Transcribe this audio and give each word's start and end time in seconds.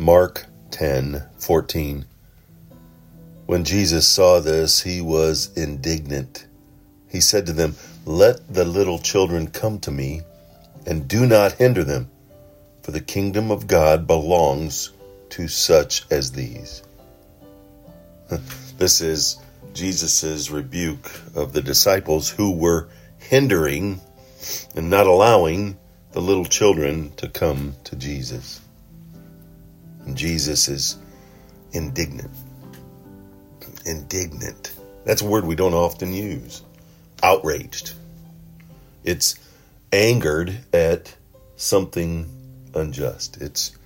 Mark 0.00 0.46
10 0.70 1.24
14. 1.38 2.04
When 3.46 3.64
Jesus 3.64 4.06
saw 4.06 4.38
this, 4.38 4.82
he 4.82 5.00
was 5.00 5.52
indignant. 5.56 6.46
He 7.08 7.20
said 7.20 7.46
to 7.46 7.52
them, 7.52 7.74
Let 8.06 8.54
the 8.54 8.64
little 8.64 9.00
children 9.00 9.48
come 9.48 9.80
to 9.80 9.90
me, 9.90 10.20
and 10.86 11.08
do 11.08 11.26
not 11.26 11.54
hinder 11.54 11.82
them, 11.82 12.08
for 12.82 12.92
the 12.92 13.00
kingdom 13.00 13.50
of 13.50 13.66
God 13.66 14.06
belongs 14.06 14.92
to 15.30 15.48
such 15.48 16.06
as 16.12 16.30
these. 16.30 16.84
this 18.78 19.00
is 19.00 19.38
Jesus' 19.72 20.48
rebuke 20.48 21.10
of 21.34 21.52
the 21.52 21.62
disciples 21.62 22.30
who 22.30 22.52
were 22.52 22.86
hindering 23.18 24.00
and 24.76 24.90
not 24.90 25.08
allowing 25.08 25.76
the 26.12 26.20
little 26.22 26.44
children 26.44 27.10
to 27.16 27.28
come 27.28 27.74
to 27.82 27.96
Jesus. 27.96 28.60
Jesus 30.16 30.68
is 30.68 30.96
indignant. 31.72 32.30
Indignant. 33.84 34.72
That's 35.04 35.22
a 35.22 35.26
word 35.26 35.44
we 35.44 35.54
don't 35.54 35.74
often 35.74 36.12
use. 36.12 36.62
Outraged. 37.22 37.92
It's 39.04 39.38
angered 39.92 40.58
at 40.72 41.14
something 41.56 42.28
unjust. 42.74 43.38
It's 43.40 43.76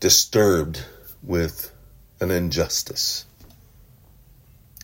disturbed 0.00 0.84
with 1.22 1.72
an 2.20 2.30
injustice. 2.30 3.24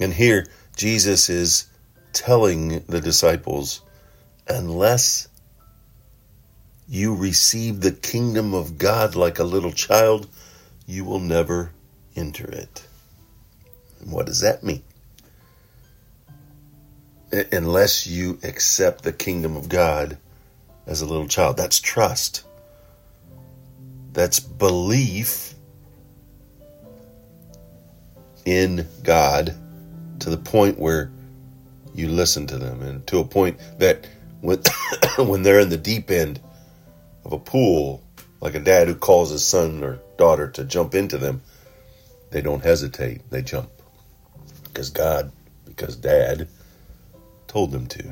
And 0.01 0.13
here, 0.13 0.47
Jesus 0.77 1.29
is 1.29 1.67
telling 2.13 2.81
the 2.87 3.01
disciples, 3.01 3.83
unless 4.49 5.29
you 6.93 7.15
receive 7.15 7.81
the 7.81 7.91
kingdom 7.91 8.53
of 8.53 8.77
God 8.77 9.17
like 9.17 9.39
a 9.39 9.45
little 9.45 9.73
child, 9.73 10.29
you 10.87 11.07
will 11.07 11.21
never 11.21 11.73
enter 12.17 12.45
it. 12.45 12.87
And 13.99 14.13
what 14.13 14.27
does 14.27 14.41
that 14.41 14.63
mean? 14.63 14.83
Unless 17.51 18.07
you 18.07 18.39
accept 18.43 19.05
the 19.05 19.13
kingdom 19.13 19.57
of 19.57 19.71
God 19.71 20.19
as 20.87 21.01
a 21.01 21.07
little 21.07 21.27
child, 21.27 21.57
that's 21.57 21.81
trust. 21.81 22.45
That's 24.13 24.39
belief 24.39 25.55
in 28.45 28.87
God 29.03 29.55
to 30.19 30.29
the 30.29 30.37
point 30.37 30.79
where 30.79 31.11
you 31.95 32.09
listen 32.09 32.47
to 32.49 32.59
them 32.59 32.83
and 32.83 33.07
to 33.07 33.21
a 33.21 33.25
point 33.25 33.59
that 33.79 34.07
when 34.43 34.61
when 35.27 35.43
they're 35.43 35.61
in 35.61 35.71
the 35.71 35.79
deep 35.79 36.11
end 36.11 36.39
of 37.25 37.33
a 37.33 37.39
pool, 37.39 38.03
like 38.41 38.55
a 38.55 38.61
dad 38.61 38.89
who 38.89 38.95
calls 38.95 39.31
his 39.31 39.47
son 39.47 39.83
or 39.83 40.01
daughter 40.17 40.49
to 40.49 40.65
jump 40.65 40.95
into 40.95 41.19
them, 41.19 41.43
they 42.31 42.41
don't 42.41 42.63
hesitate, 42.63 43.29
they 43.31 43.43
jump. 43.43 43.71
Because 44.65 44.91
God, 44.91 45.31
because 45.65 45.97
dad 45.97 46.49
told 47.47 47.71
them 47.71 47.87
to. 47.89 48.05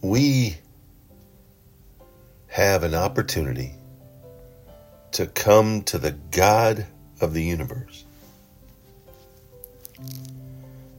We 0.00 0.56
have 2.46 2.84
an 2.84 2.94
opportunity 2.94 3.74
to 5.12 5.26
come 5.26 5.82
to 5.82 5.98
the 5.98 6.12
God 6.12 6.86
of 7.20 7.34
the 7.34 7.42
universe. 7.42 8.04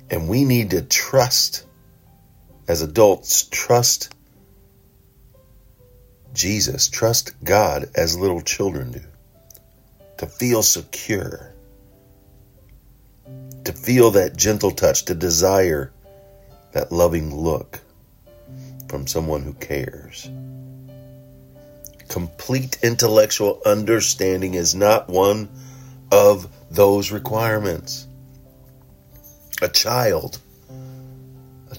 And 0.10 0.28
we 0.28 0.44
need 0.44 0.72
to 0.72 0.82
trust 0.82 1.66
as 2.70 2.84
adults, 2.84 3.46
trust 3.46 4.14
Jesus, 6.36 6.88
trust 6.88 7.34
God 7.44 7.90
as 7.96 8.16
little 8.16 8.42
children 8.42 8.92
do. 8.92 9.02
To 10.20 10.28
feel 10.28 10.62
secure, 10.62 11.52
to 13.64 13.74
feel 13.74 14.12
that 14.12 14.38
gentle 14.38 14.70
touch, 14.70 15.06
to 15.06 15.16
desire 15.16 15.92
that 16.74 16.92
loving 16.92 17.36
look 17.36 17.80
from 18.88 19.08
someone 19.08 19.42
who 19.42 19.54
cares. 19.54 20.30
Complete 22.08 22.78
intellectual 22.84 23.64
understanding 23.66 24.54
is 24.54 24.76
not 24.76 25.10
one 25.10 25.50
of 26.12 26.48
those 26.70 27.12
requirements. 27.12 28.06
A 29.60 29.70
child 29.70 30.40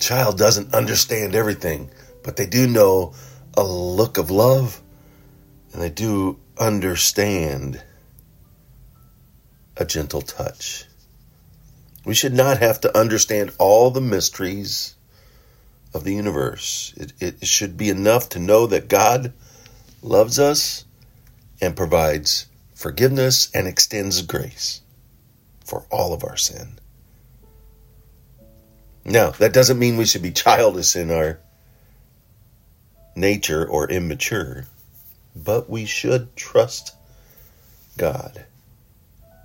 child 0.01 0.39
doesn't 0.39 0.75
understand 0.75 1.35
everything, 1.35 1.91
but 2.25 2.37
they 2.37 2.47
do 2.47 2.67
know 2.67 3.15
a 3.57 3.63
look 3.63 4.19
of 4.19 4.31
love 4.31 4.81
and 5.73 5.83
they 5.83 5.91
do 5.91 6.39
understand 6.59 7.83
a 9.77 9.85
gentle 9.85 10.23
touch. 10.23 10.85
We 12.05 12.15
should 12.15 12.35
not 12.35 12.59
have 12.59 12.81
to 12.81 12.99
understand 12.99 13.53
all 13.59 13.91
the 13.91 14.01
mysteries 14.01 14.95
of 15.93 16.05
the 16.05 16.15
universe. 16.15 16.95
It, 16.97 17.13
it 17.21 17.47
should 17.47 17.77
be 17.77 17.91
enough 17.91 18.29
to 18.31 18.39
know 18.39 18.67
that 18.67 18.89
God 18.89 19.33
loves 20.03 20.39
us 20.39 20.85
and 21.61 21.77
provides 21.77 22.47
forgiveness 22.75 23.51
and 23.55 23.67
extends 23.67 24.23
grace 24.23 24.81
for 25.65 25.87
all 25.91 26.13
of 26.13 26.25
our 26.25 26.37
sin. 26.37 26.79
Now, 29.05 29.31
that 29.33 29.53
doesn't 29.53 29.79
mean 29.79 29.97
we 29.97 30.07
should 30.07 30.23
be 30.23 30.33
childish 30.33 30.97
in 30.97 31.11
our 31.11 31.39
nature 33.17 33.67
or 33.67 33.91
immature, 33.91 34.67
but 35.35 35.71
we 35.71 35.85
should 35.85 36.37
trust 36.37 36.95
God 37.97 38.45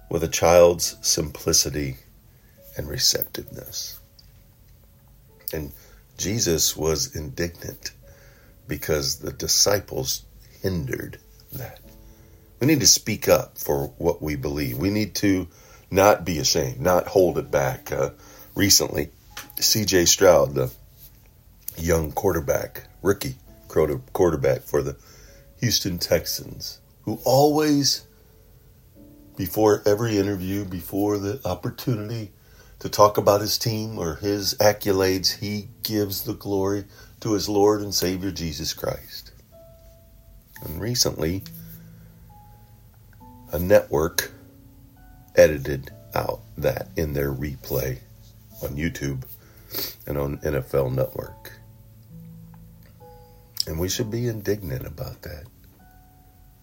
with 0.10 0.24
a 0.24 0.28
child's 0.28 0.98
simplicity 1.02 1.98
and 2.78 2.88
receptiveness. 2.88 4.00
And 5.54 5.72
Jesus 6.18 6.76
was 6.76 7.16
indignant 7.16 7.92
because 8.68 9.18
the 9.18 9.32
disciples 9.32 10.24
hindered 10.62 11.20
that. 11.54 11.80
We 12.60 12.68
need 12.68 12.80
to 12.80 12.88
speak 12.88 13.28
up 13.28 13.58
for 13.58 13.88
what 13.98 14.22
we 14.22 14.36
believe. 14.36 14.78
We 14.78 14.90
need 14.90 15.16
to 15.16 15.48
not 15.92 16.26
be 16.26 16.40
ashamed, 16.40 16.80
not 16.80 17.08
hold 17.08 17.38
it 17.38 17.52
back. 17.52 17.92
Uh, 17.92 18.12
recently, 18.56 19.12
C.J. 19.60 20.06
Stroud, 20.06 20.54
the 20.54 20.72
young 21.78 22.12
quarterback, 22.12 22.88
rookie 23.02 23.36
quarterback 23.68 24.62
for 24.64 24.82
the 24.82 24.98
Houston 25.62 25.98
Texans, 25.98 26.80
who 27.04 27.20
always, 27.24 28.06
before 29.38 29.82
every 29.86 30.18
interview, 30.18 30.66
before 30.66 31.18
the 31.18 31.40
opportunity 31.46 32.32
to 32.80 32.90
talk 32.90 33.18
about 33.18 33.42
his 33.42 33.58
team 33.58 33.98
or 33.98 34.16
his 34.16 34.56
accolades, 34.56 35.40
he 35.40 35.70
gives 35.84 36.24
the 36.24 36.34
glory 36.34 36.86
to 37.22 37.34
his 37.34 37.48
Lord 37.48 37.82
and 37.82 37.94
Savior 37.94 38.32
Jesus 38.32 38.74
Christ. 38.74 39.32
And 40.64 40.82
recently, 40.82 41.44
a 43.54 43.60
network 43.60 44.32
edited 45.36 45.92
out 46.14 46.42
that 46.58 46.90
in 46.98 47.14
their 47.14 47.32
replay 47.32 48.00
on 48.62 48.76
YouTube 48.76 49.24
and 50.06 50.18
on 50.18 50.38
NFL 50.40 50.94
Network. 50.94 51.54
And 53.68 53.80
we 53.80 53.90
should 53.90 54.12
be 54.12 54.28
indignant 54.28 54.86
about 54.86 55.22
that. 55.24 55.46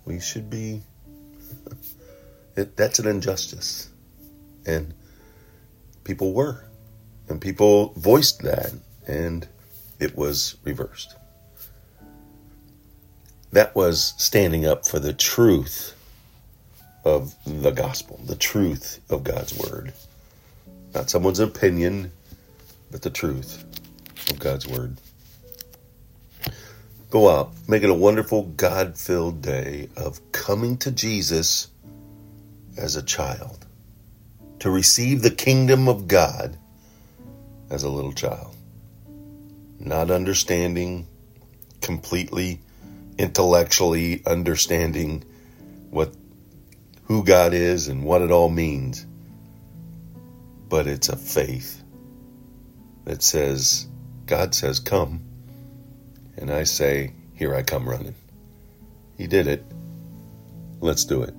We 0.04 0.20
should 0.20 0.50
be. 0.50 0.82
It, 2.54 2.76
that's 2.76 2.98
an 2.98 3.06
injustice. 3.06 3.88
And 4.66 4.92
people 6.04 6.34
were. 6.34 6.66
And 7.30 7.40
people 7.40 7.94
voiced 7.96 8.42
that. 8.42 8.74
And 9.06 9.48
it 9.98 10.14
was 10.18 10.56
reversed. 10.62 11.16
That 13.52 13.74
was 13.74 14.12
standing 14.18 14.66
up 14.66 14.86
for 14.86 14.98
the 14.98 15.14
truth 15.14 15.94
of 17.04 17.34
the 17.46 17.70
gospel, 17.70 18.20
the 18.24 18.36
truth 18.36 19.00
of 19.10 19.24
God's 19.24 19.56
word. 19.56 19.92
Not 20.94 21.10
someone's 21.10 21.40
opinion, 21.40 22.12
but 22.92 23.02
the 23.02 23.10
truth 23.10 23.64
of 24.30 24.38
God's 24.38 24.68
Word. 24.68 24.98
Go 27.10 27.28
out, 27.28 27.52
make 27.66 27.82
it 27.82 27.90
a 27.90 27.94
wonderful, 27.94 28.44
God 28.44 28.96
filled 28.96 29.42
day 29.42 29.88
of 29.96 30.20
coming 30.30 30.76
to 30.78 30.92
Jesus 30.92 31.68
as 32.76 32.94
a 32.96 33.02
child, 33.02 33.66
to 34.60 34.70
receive 34.70 35.22
the 35.22 35.30
kingdom 35.30 35.88
of 35.88 36.06
God 36.06 36.56
as 37.70 37.82
a 37.82 37.88
little 37.88 38.12
child. 38.12 38.54
Not 39.80 40.10
understanding 40.10 41.06
completely, 41.80 42.60
intellectually 43.18 44.22
understanding 44.26 45.24
what 45.90 46.14
who 47.04 47.24
God 47.24 47.52
is 47.52 47.88
and 47.88 48.04
what 48.04 48.22
it 48.22 48.30
all 48.30 48.48
means, 48.48 49.04
but 50.68 50.86
it's 50.86 51.08
a 51.08 51.16
faith 51.16 51.81
that 53.04 53.22
says, 53.22 53.86
God 54.26 54.54
says, 54.54 54.80
come. 54.80 55.22
And 56.36 56.50
I 56.50 56.64
say, 56.64 57.12
Here 57.34 57.54
I 57.54 57.62
come 57.62 57.88
running. 57.88 58.14
He 59.16 59.26
did 59.26 59.46
it. 59.46 59.64
Let's 60.80 61.04
do 61.04 61.22
it. 61.22 61.34